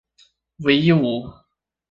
[0.57, 1.31] 讳一武。